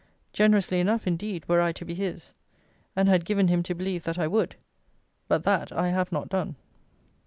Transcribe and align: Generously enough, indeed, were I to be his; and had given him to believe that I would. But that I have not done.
Generously 0.33 0.79
enough, 0.79 1.05
indeed, 1.05 1.47
were 1.47 1.61
I 1.61 1.71
to 1.73 1.85
be 1.85 1.93
his; 1.93 2.33
and 2.95 3.07
had 3.07 3.23
given 3.23 3.49
him 3.49 3.61
to 3.61 3.75
believe 3.75 4.03
that 4.05 4.17
I 4.17 4.25
would. 4.25 4.55
But 5.27 5.43
that 5.43 5.71
I 5.71 5.89
have 5.89 6.11
not 6.11 6.27
done. 6.27 6.55